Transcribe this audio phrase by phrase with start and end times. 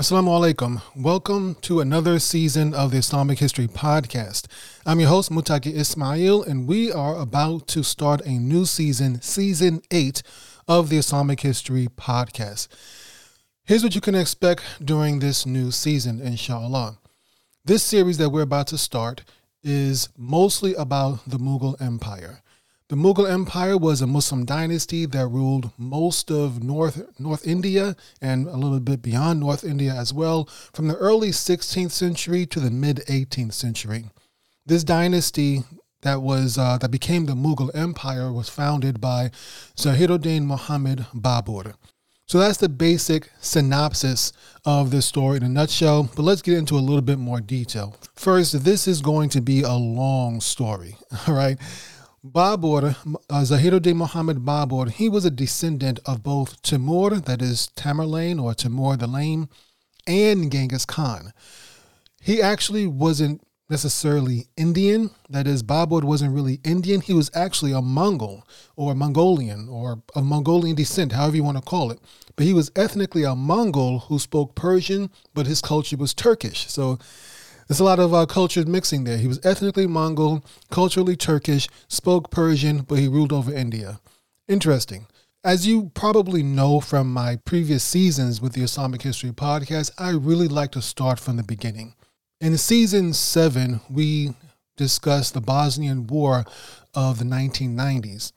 [0.00, 0.80] Assalamu alaikum.
[0.96, 4.46] Welcome to another season of the Islamic History Podcast.
[4.86, 9.82] I'm your host, Mutaki Ismail, and we are about to start a new season, season
[9.90, 10.22] eight
[10.66, 12.68] of the Islamic History Podcast.
[13.64, 16.96] Here's what you can expect during this new season, inshallah.
[17.66, 19.24] This series that we're about to start
[19.62, 22.40] is mostly about the Mughal Empire.
[22.90, 28.48] The Mughal Empire was a Muslim dynasty that ruled most of North North India and
[28.48, 32.72] a little bit beyond North India as well from the early 16th century to the
[32.72, 34.06] mid 18th century.
[34.66, 35.62] This dynasty
[36.02, 39.30] that was uh, that became the Mughal Empire was founded by
[39.76, 41.74] Zahiruddin Muhammad Babur.
[42.26, 44.32] So that's the basic synopsis
[44.64, 47.96] of this story in a nutshell, but let's get into a little bit more detail.
[48.16, 50.96] First, this is going to be a long story,
[51.28, 51.56] all right?
[52.24, 52.96] Babur,
[53.30, 58.52] uh, Zahiruddin Muhammad Babur, he was a descendant of both Timur, that is Tamerlane or
[58.52, 59.48] Timur the Lame,
[60.06, 61.32] and Genghis Khan.
[62.20, 65.10] He actually wasn't necessarily Indian.
[65.30, 67.00] That is, Babur wasn't really Indian.
[67.00, 71.62] He was actually a Mongol or Mongolian or of Mongolian descent, however you want to
[71.62, 72.00] call it.
[72.36, 76.68] But he was ethnically a Mongol who spoke Persian, but his culture was Turkish.
[76.68, 76.98] So
[77.70, 79.16] there's a lot of uh, cultures mixing there.
[79.16, 84.00] He was ethnically Mongol, culturally Turkish, spoke Persian, but he ruled over India.
[84.48, 85.06] Interesting.
[85.44, 90.48] As you probably know from my previous seasons with the Islamic History podcast, I really
[90.48, 91.94] like to start from the beginning.
[92.40, 94.34] In season seven, we
[94.76, 96.44] discussed the Bosnian War
[96.92, 98.32] of the 1990s.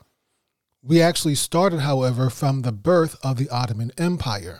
[0.83, 4.59] We actually started, however, from the birth of the Ottoman Empire.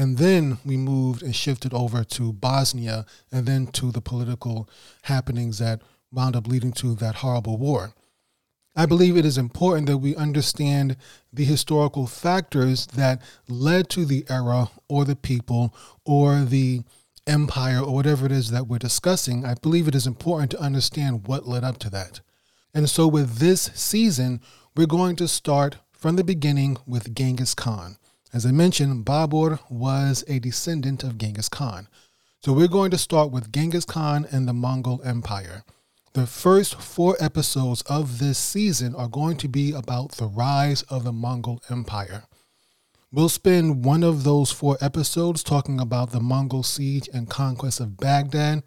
[0.00, 4.66] And then we moved and shifted over to Bosnia and then to the political
[5.02, 7.92] happenings that wound up leading to that horrible war.
[8.74, 10.96] I believe it is important that we understand
[11.30, 15.74] the historical factors that led to the era or the people
[16.06, 16.80] or the
[17.26, 19.44] empire or whatever it is that we're discussing.
[19.44, 22.20] I believe it is important to understand what led up to that.
[22.72, 24.40] And so, with this season,
[24.74, 27.98] we're going to start from the beginning with Genghis Khan.
[28.32, 31.88] As I mentioned, Babur was a descendant of Genghis Khan.
[32.44, 35.64] So we're going to start with Genghis Khan and the Mongol Empire.
[36.12, 41.02] The first four episodes of this season are going to be about the rise of
[41.02, 42.22] the Mongol Empire.
[43.10, 47.96] We'll spend one of those four episodes talking about the Mongol siege and conquest of
[47.96, 48.62] Baghdad,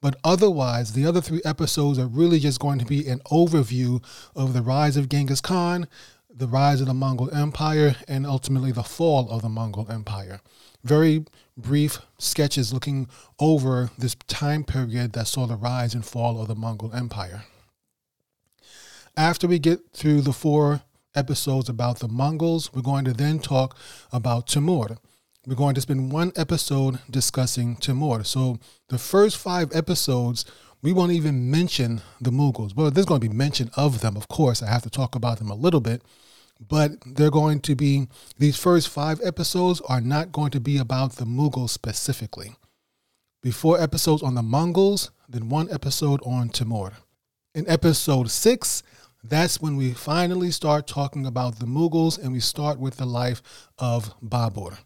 [0.00, 4.00] but otherwise, the other three episodes are really just going to be an overview
[4.36, 5.88] of the rise of Genghis Khan,
[6.38, 10.40] the rise of the Mongol Empire and ultimately the fall of the Mongol Empire.
[10.84, 11.24] Very
[11.56, 13.08] brief sketches looking
[13.40, 17.42] over this time period that saw the rise and fall of the Mongol Empire.
[19.16, 20.82] After we get through the four
[21.16, 23.76] episodes about the Mongols, we're going to then talk
[24.12, 24.96] about Timur.
[25.44, 28.22] We're going to spend one episode discussing Timur.
[28.22, 28.60] So
[28.90, 30.44] the first five episodes,
[30.82, 32.74] we won't even mention the Mughals.
[32.74, 34.62] Well, there's going to be mention of them, of course.
[34.62, 36.02] I have to talk about them a little bit
[36.66, 38.08] but they're going to be
[38.38, 42.56] these first five episodes are not going to be about the Mughals specifically.
[43.42, 46.92] Before episodes on the Mongols, then one episode on Timur.
[47.54, 48.82] In episode six,
[49.22, 53.42] that's when we finally start talking about the Mughals and we start with the life
[53.78, 54.78] of Babur.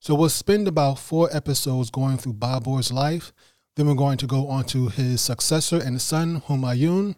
[0.00, 3.32] So we'll spend about four episodes going through Babur's life.
[3.78, 7.14] Then we're going to go on to his successor and son, Humayun,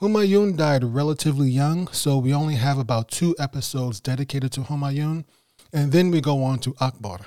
[0.00, 5.26] Humayun died relatively young, so we only have about two episodes dedicated to Humayun,
[5.70, 7.20] and then we go on to Akbar.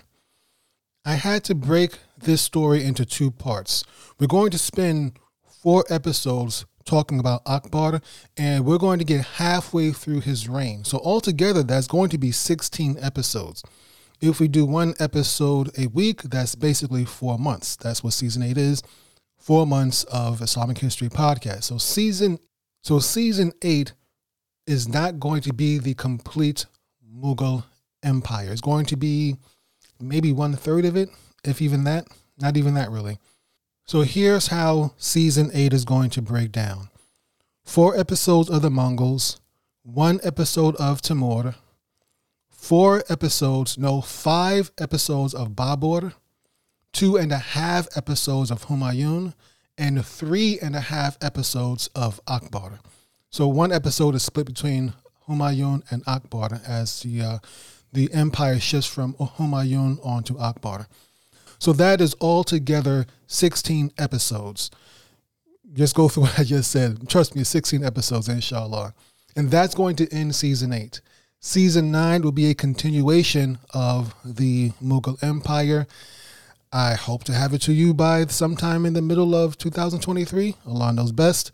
[1.05, 3.83] I had to break this story into two parts.
[4.19, 8.01] We're going to spend four episodes talking about Akbar,
[8.35, 10.83] and we're going to get halfway through his reign.
[10.85, 13.63] So, altogether, that's going to be 16 episodes.
[14.21, 17.75] If we do one episode a week, that's basically four months.
[17.75, 18.81] That's what season eight is
[19.37, 21.63] four months of Islamic History podcast.
[21.63, 22.39] So, season
[22.81, 23.93] so season eight
[24.67, 26.65] is not going to be the complete
[27.15, 27.63] Mughal
[28.03, 28.51] empire.
[28.51, 29.37] It's going to be
[29.99, 31.09] maybe one third of it,
[31.43, 32.07] if even that.
[32.37, 33.17] Not even that, really.
[33.85, 36.89] So here's how season eight is going to break down
[37.63, 39.39] four episodes of the Mongols,
[39.83, 41.55] one episode of Timur,
[42.65, 46.13] four episodes, no, five episodes of Babur,
[46.93, 49.35] two and a half episodes of Humayun,
[49.77, 52.79] and three and a half episodes of Akbar.
[53.29, 54.93] So one episode is split between
[55.27, 57.37] Humayun and Akbar as the uh,
[57.93, 60.87] the empire shifts from Humayun onto Akbar.
[61.59, 64.71] So that is altogether 16 episodes.
[65.71, 67.07] Just go through what I just said.
[67.09, 68.95] Trust me, 16 episodes, inshallah.
[69.35, 71.01] And that's going to end season eight.
[71.45, 75.85] Season nine will be a continuation of the Mughal Empire
[76.73, 80.55] I hope to have it to you by sometime in the middle of 2023.
[80.67, 81.51] Allah knows best.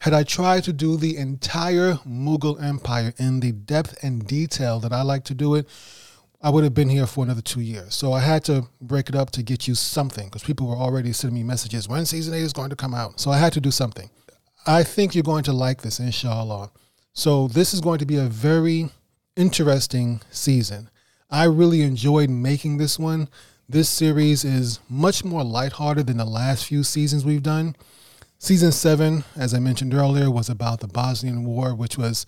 [0.00, 4.92] Had I tried to do the entire Mughal Empire in the depth and detail that
[4.92, 5.68] I like to do it,
[6.40, 7.94] I would have been here for another two years.
[7.94, 11.12] So I had to break it up to get you something because people were already
[11.12, 13.20] sending me messages when season eight is going to come out.
[13.20, 14.08] So I had to do something.
[14.66, 16.72] I think you're going to like this, inshallah.
[17.12, 18.90] So this is going to be a very
[19.38, 20.90] interesting season.
[21.30, 23.28] I really enjoyed making this one.
[23.68, 27.76] This series is much more lighthearted than the last few seasons we've done.
[28.38, 32.26] Season seven, as I mentioned earlier, was about the Bosnian War, which was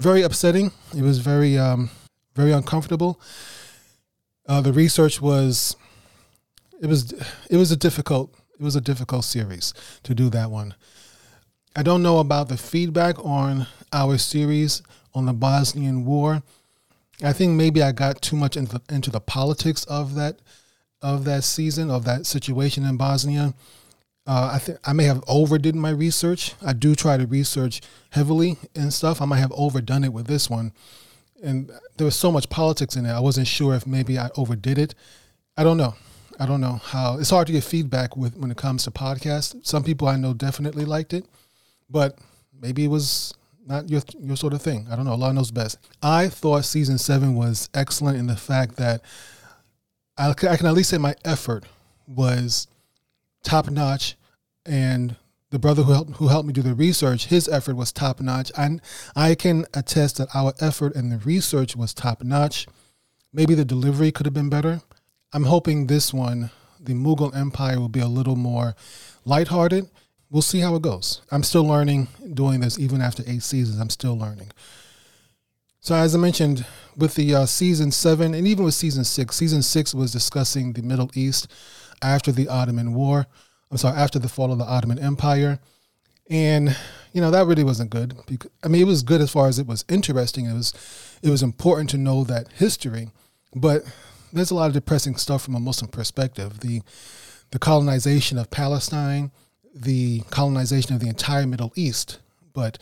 [0.00, 0.72] very upsetting.
[0.96, 1.90] It was very, um,
[2.34, 3.20] very uncomfortable.
[4.48, 5.76] Uh, the research was,
[6.80, 7.12] it was,
[7.50, 10.74] it was a difficult, it was a difficult series to do that one.
[11.76, 14.82] I don't know about the feedback on our series
[15.14, 16.42] on the Bosnian War.
[17.22, 20.36] I think maybe I got too much into, into the politics of that
[21.00, 23.54] of that season of that situation in Bosnia.
[24.26, 26.54] Uh, I think I may have overdid my research.
[26.64, 29.22] I do try to research heavily and stuff.
[29.22, 30.72] I might have overdone it with this one,
[31.42, 33.10] and there was so much politics in it.
[33.10, 34.94] I wasn't sure if maybe I overdid it.
[35.56, 35.94] I don't know.
[36.38, 37.18] I don't know how.
[37.18, 39.64] It's hard to get feedback with when it comes to podcasts.
[39.66, 41.24] Some people I know definitely liked it,
[41.88, 42.18] but
[42.60, 43.34] maybe it was
[43.68, 44.86] not your your sort of thing.
[44.90, 45.12] I don't know.
[45.12, 45.78] Allah knows best.
[46.02, 49.02] I thought season seven was excellent in the fact that
[50.16, 51.64] I, I can at least say my effort
[52.06, 52.66] was
[53.44, 54.16] top notch,
[54.64, 55.16] and
[55.50, 58.50] the brother who helped who helped me do the research, his effort was top notch.
[58.56, 58.80] And
[59.14, 62.66] I can attest that our effort and the research was top notch.
[63.32, 64.80] Maybe the delivery could have been better.
[65.32, 66.50] I'm hoping this one,
[66.80, 68.74] the Mughal Empire, will be a little more
[69.26, 69.90] lighthearted.
[70.30, 71.22] We'll see how it goes.
[71.30, 73.80] I'm still learning doing this, even after eight seasons.
[73.80, 74.50] I'm still learning.
[75.80, 76.66] So, as I mentioned,
[76.96, 80.82] with the uh, season seven and even with season six, season six was discussing the
[80.82, 81.50] Middle East
[82.02, 83.26] after the Ottoman War.
[83.70, 85.60] I'm sorry, after the fall of the Ottoman Empire.
[86.28, 86.76] And,
[87.12, 88.14] you know, that really wasn't good.
[88.26, 90.44] Because, I mean, it was good as far as it was interesting.
[90.46, 90.74] It was,
[91.22, 93.08] it was important to know that history,
[93.54, 93.82] but
[94.32, 96.60] there's a lot of depressing stuff from a Muslim perspective.
[96.60, 96.82] The,
[97.50, 99.30] the colonization of Palestine,
[99.74, 102.18] the colonization of the entire Middle East,
[102.52, 102.78] but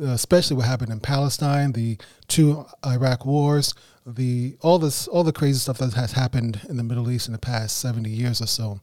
[0.00, 1.98] uh, especially what happened in Palestine, the
[2.28, 3.74] two Iraq wars,
[4.06, 7.32] the all this all the crazy stuff that has happened in the Middle East in
[7.32, 8.80] the past 70 years or so.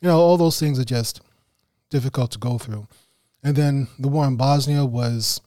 [0.00, 1.20] You know, all those things are just
[1.90, 2.86] difficult to go through.
[3.42, 5.40] And then the war in Bosnia was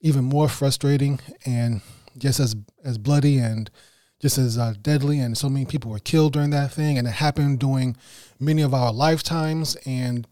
[0.00, 1.80] even more frustrating and
[2.16, 3.70] just as as bloody and
[4.20, 7.12] just as uh, deadly and so many people were killed during that thing and it
[7.12, 7.96] happened during
[8.40, 10.26] many of our lifetimes and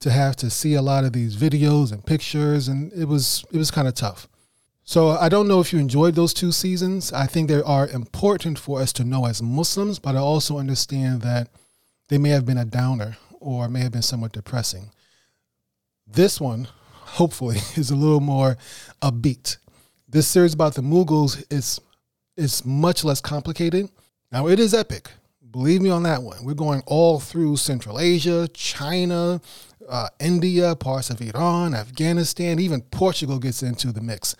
[0.00, 3.58] to have to see a lot of these videos and pictures, and it was it
[3.58, 4.28] was kind of tough.
[4.84, 7.12] So I don't know if you enjoyed those two seasons.
[7.12, 11.20] I think they are important for us to know as Muslims, but I also understand
[11.22, 11.48] that
[12.08, 14.90] they may have been a downer or may have been somewhat depressing.
[16.06, 18.56] This one, hopefully, is a little more
[19.02, 19.58] upbeat.
[20.08, 21.80] This series about the Mughals is
[22.36, 23.90] is much less complicated.
[24.32, 25.10] Now it is epic.
[25.50, 26.44] Believe me on that one.
[26.44, 29.40] We're going all through Central Asia, China,
[29.88, 34.36] uh, India, parts of Iran, Afghanistan, even Portugal gets into the mix.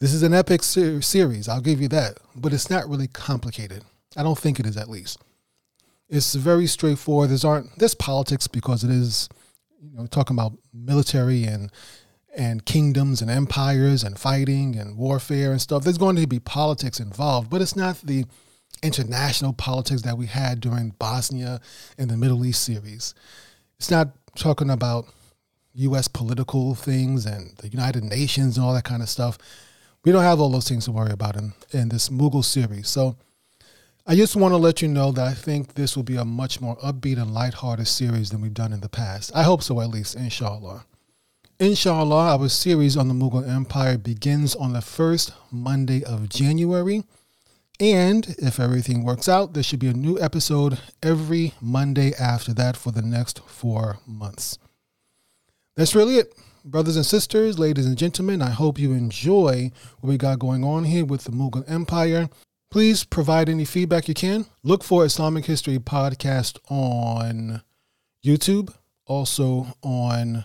[0.00, 3.84] This is an epic ser- series, I'll give you that, but it's not really complicated.
[4.16, 5.18] I don't think it is, at least.
[6.08, 7.30] It's very straightforward.
[7.30, 9.28] There's aren't there's politics because it is,
[9.80, 11.70] you know, talking about military and
[12.36, 15.84] and kingdoms and empires and fighting and warfare and stuff.
[15.84, 18.24] There's going to be politics involved, but it's not the
[18.82, 21.60] international politics that we had during Bosnia
[21.98, 23.14] and the Middle East series.
[23.78, 25.06] It's not talking about
[25.74, 26.08] U.S.
[26.08, 29.38] political things and the United Nations and all that kind of stuff.
[30.04, 32.88] We don't have all those things to worry about in, in this Mughal series.
[32.88, 33.16] So
[34.06, 36.60] I just want to let you know that I think this will be a much
[36.60, 39.30] more upbeat and lighthearted series than we've done in the past.
[39.34, 40.84] I hope so, at least, inshallah.
[41.58, 47.04] Inshallah, our series on the Mughal Empire begins on the first Monday of January.
[47.80, 52.76] And if everything works out, there should be a new episode every Monday after that
[52.76, 54.58] for the next four months.
[55.76, 56.34] That's really it.
[56.62, 59.70] Brothers and sisters, ladies and gentlemen, I hope you enjoy
[60.00, 62.28] what we got going on here with the Mughal Empire.
[62.70, 64.44] Please provide any feedback you can.
[64.62, 67.62] Look for Islamic History Podcast on
[68.22, 68.74] YouTube,
[69.06, 70.44] also on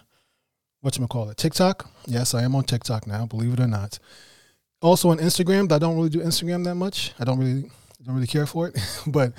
[0.86, 1.90] whatchamacallit, TikTok.
[2.06, 4.00] Yes, I am on TikTok now, believe it or not.
[4.86, 7.12] Also on Instagram, I don't really do Instagram that much.
[7.18, 7.72] I don't really
[8.06, 8.78] don't really care for it,
[9.08, 9.34] but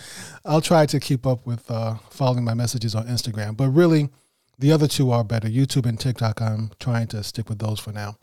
[0.44, 3.56] I'll try to keep up with uh, following my messages on Instagram.
[3.56, 4.08] But really,
[4.58, 5.46] the other two are better.
[5.46, 6.42] YouTube and TikTok.
[6.42, 8.16] I'm trying to stick with those for now.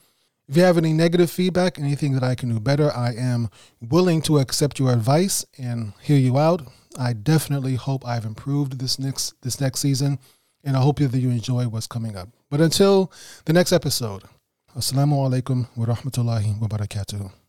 [0.49, 3.49] If you have any negative feedback, anything that I can do better, I am
[3.79, 6.63] willing to accept your advice and hear you out.
[6.99, 10.19] I definitely hope I've improved this next this next season,
[10.65, 12.27] and I hope that you enjoy what's coming up.
[12.49, 13.13] But until
[13.45, 14.23] the next episode,
[14.75, 17.42] Assalamu alaikum wa rahmatullahi wa barakatuh.